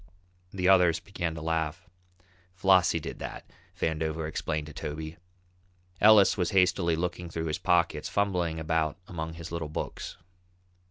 [0.49, 1.87] The others began to laugh.
[2.55, 3.47] "Flossie did that,"
[3.79, 5.17] Vandover explained to Toby.
[5.99, 10.17] Ellis was hastily looking through his pockets, fumbling about among his little books.